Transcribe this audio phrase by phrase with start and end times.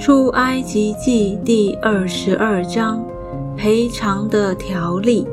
[0.00, 3.04] 出埃及记第二十二章
[3.54, 5.28] 赔偿的条例。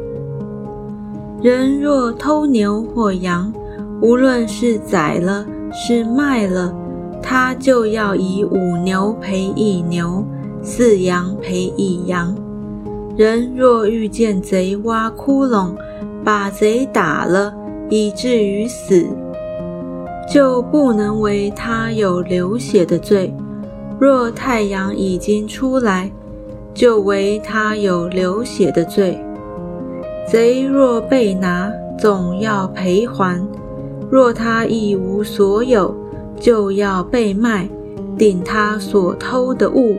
[1.42, 3.54] 人若偷牛或羊，
[4.02, 6.76] 无论是宰了是卖了，
[7.24, 10.22] 他就要以五牛赔一牛，
[10.62, 12.36] 四羊赔一羊。
[13.16, 15.70] 人若遇见贼挖窟窿，
[16.26, 17.54] 把贼打了，
[17.90, 19.08] 以至于死，
[20.30, 23.34] 就不能为他有流血的罪。
[24.00, 26.12] 若太阳已经出来，
[26.74, 29.20] 就为他有流血的罪。
[30.32, 33.40] 贼若被拿，总要赔还；
[34.12, 35.96] 若他一无所有，
[36.40, 37.68] 就要被卖，
[38.18, 39.98] 顶他所偷的物。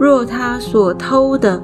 [0.00, 1.62] 若他所偷的，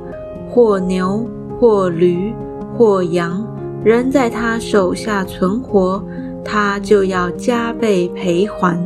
[0.49, 1.27] 或牛，
[1.59, 2.33] 或驴，
[2.77, 3.45] 或羊，
[3.83, 6.01] 仍在他手下存活，
[6.45, 8.79] 他就要加倍赔还。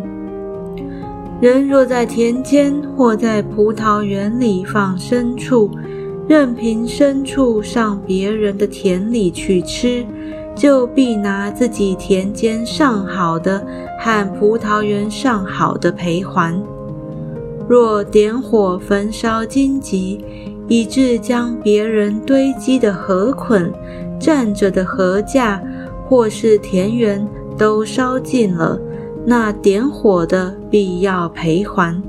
[1.43, 5.69] 人若在田间或在葡萄园里放牲畜，
[6.29, 10.07] 任凭牲畜上别人的田里去吃，
[10.55, 13.61] 就必拿自己田间上好的
[13.99, 16.57] 和葡萄园上好的赔还。
[17.69, 20.25] 若点火焚烧荆棘，
[20.69, 23.73] 以致将别人堆积的禾捆、
[24.17, 25.61] 站着的禾架，
[26.09, 27.27] 或是田园
[27.59, 28.81] 都烧尽了，
[29.25, 32.03] 那点火的必要赔还。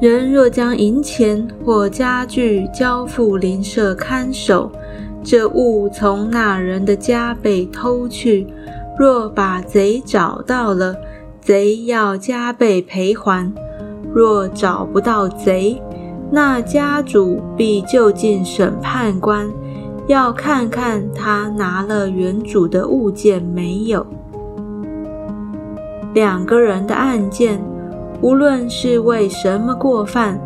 [0.00, 4.70] 人若将银钱或家具交付邻舍看守，
[5.24, 8.46] 这物从那人的家被偷去，
[8.98, 10.94] 若把贼找到了，
[11.40, 13.50] 贼要加倍赔还；
[14.12, 15.80] 若找不到贼，
[16.30, 19.48] 那家主必就近审判官，
[20.06, 24.06] 要看看他拿了原主的物件没有。
[26.16, 27.62] 两个人的案件，
[28.22, 30.40] 无论是为什么过犯，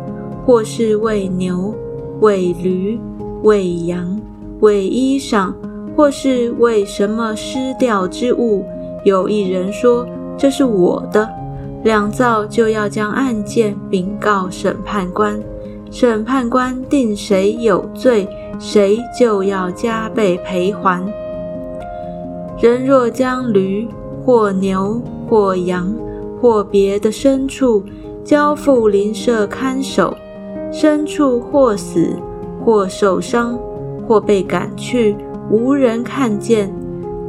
[0.45, 1.73] 或是为牛、
[2.19, 2.99] 为驴、
[3.43, 4.19] 为羊、
[4.59, 5.53] 为衣裳，
[5.95, 8.65] 或是为什么失掉之物，
[9.05, 10.05] 有一人说
[10.37, 11.29] 这是我的，
[11.85, 15.41] 两造就要将案件禀告审判官。
[15.89, 18.27] 审判官定谁有罪，
[18.59, 21.01] 谁就要加倍赔还。
[22.61, 23.87] 人若将驴
[24.25, 25.95] 或牛或羊
[26.41, 27.81] 或别的牲畜
[28.21, 30.13] 交付邻舍看守，
[30.73, 32.09] 牲畜或死
[32.65, 33.57] 或受伤
[34.05, 35.15] 或被赶去，
[35.49, 36.69] 无人看见，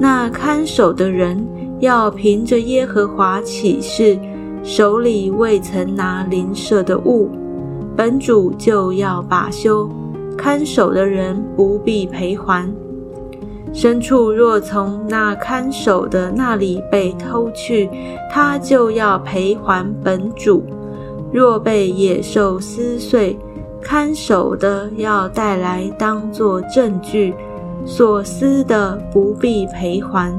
[0.01, 1.47] 那看守的人
[1.79, 4.19] 要凭着耶和华起誓，
[4.65, 7.31] 手里未曾拿邻舍的物。
[7.95, 9.89] 本主就要罢休，
[10.37, 12.69] 看守的人不必赔还。
[13.73, 17.89] 牲畜若从那看守的那里被偷去，
[18.31, 20.63] 他就要赔还本主。
[21.33, 23.39] 若被野兽撕碎，
[23.81, 27.35] 看守的要带来当作证据，
[27.87, 30.31] 所撕的不必赔还。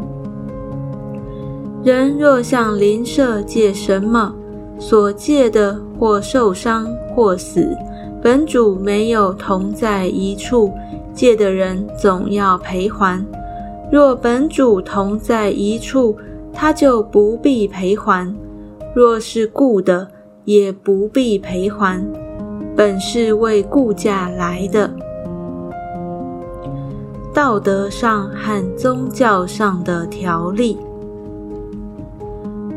[1.83, 4.33] 人若向邻舍借什么，
[4.77, 7.75] 所借的或受伤或死，
[8.21, 10.71] 本主没有同在一处，
[11.13, 13.23] 借的人总要赔还。
[13.91, 16.17] 若本主同在一处，
[16.51, 18.33] 他就不必赔还；
[18.95, 20.07] 若是雇的，
[20.45, 22.03] 也不必赔还。
[22.75, 24.91] 本是为雇价来的。
[27.31, 30.77] 道德上和宗教上的条例。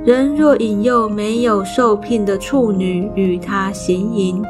[0.05, 4.43] 人若引诱没有受聘的处女与他行淫，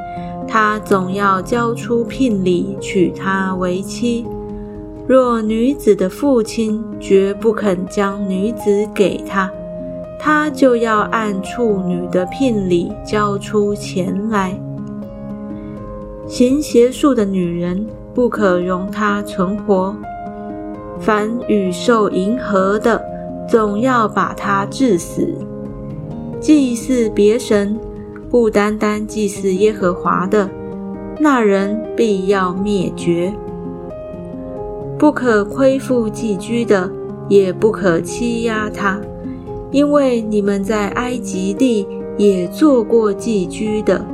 [0.49, 4.25] 他总要交出聘礼娶她为妻。
[5.07, 9.51] 若女子的父亲绝不肯将女子给他，
[10.19, 14.59] 他就要按处女的聘礼交出钱来。
[16.27, 19.95] 行邪术的女人不可容她存活，
[20.99, 23.01] 凡与受迎合的。
[23.49, 25.33] 总要把她致死。
[26.41, 27.79] 祭祀别神，
[28.39, 30.51] 不单单祭祀耶和华的，
[31.19, 33.33] 那人必要灭绝。
[34.99, 36.91] 不可亏负寄居的，
[37.31, 39.01] 也不可欺压他，
[39.71, 41.89] 因为你们在埃及地
[42.19, 44.05] 也做过寄居的。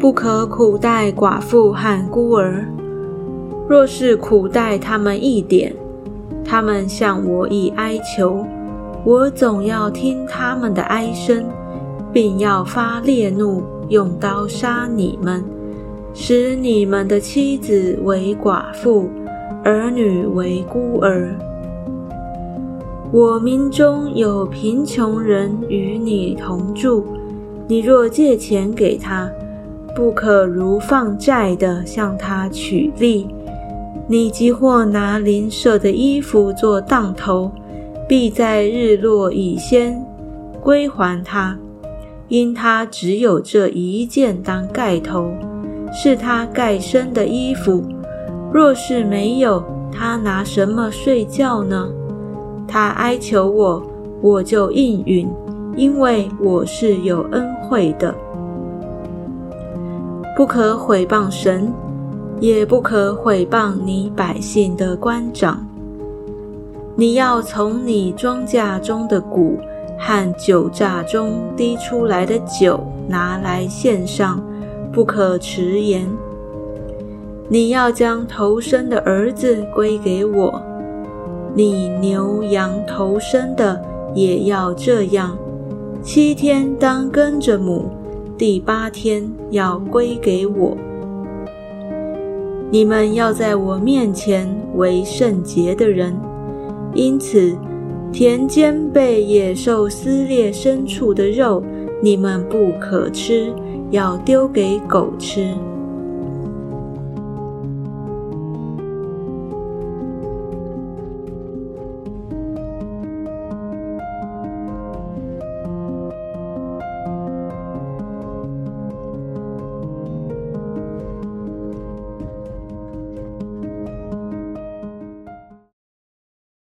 [0.00, 2.64] 不可苦待寡妇和孤儿，
[3.68, 5.72] 若是苦待他们一点。
[6.44, 8.44] 他们向我以哀求，
[9.04, 11.44] 我总要听他们的哀声，
[12.16, 15.44] 并要发烈怒，用刀杀你们，
[16.14, 19.10] 使你们的妻子为寡妇，
[19.62, 21.28] 儿女为孤儿。
[23.12, 27.04] 我民中有贫穷人与你同住，
[27.68, 29.30] 你若借钱给他，
[29.94, 33.26] 不可如放债的向他取利。
[34.08, 37.52] 你即或拿邻舍的衣服做当头，
[38.08, 40.02] 必在日落以先
[40.62, 41.54] 归还他，
[42.28, 45.30] 因他只有这一件当盖头，
[45.92, 47.82] 是他盖身的衣服。
[48.52, 49.62] 若是没有，
[49.92, 51.88] 他拿什么睡觉呢？
[52.66, 53.82] 他哀求我，
[54.20, 55.28] 我就应允，
[55.76, 58.14] 因为我是有恩惠的。
[60.36, 61.72] 不可毁谤神。
[62.38, 65.66] 也不可毁谤你百姓的官长。
[66.94, 69.58] 你要从你庄稼中的谷
[69.98, 74.42] 和酒榨中滴出来的酒拿来献上，
[74.92, 76.06] 不可迟延。
[77.48, 80.60] 你要将头生的儿子归给我，
[81.54, 83.80] 你牛羊头生的
[84.14, 85.38] 也要这样。
[86.02, 87.90] 七天当跟着母，
[88.36, 90.76] 第八天要归给我。
[92.70, 96.16] 你们要在我面前为圣洁的人，
[96.94, 97.56] 因此
[98.12, 101.62] 田间被野兽撕裂牲畜的肉，
[102.02, 103.52] 你们不可吃，
[103.90, 105.52] 要丢给狗吃。